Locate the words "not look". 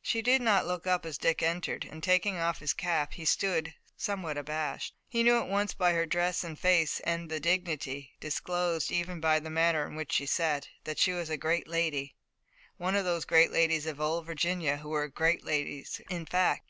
0.40-0.86